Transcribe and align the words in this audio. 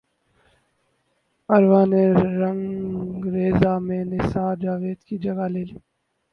عروہ 1.49 1.83
نے 1.91 2.03
رنگریزا 2.39 3.73
میں 3.85 4.03
ثناء 4.31 4.55
جاوید 4.61 4.99
کی 5.07 5.15
جگہ 5.25 5.47
لے 5.53 5.63
لی 5.67 5.77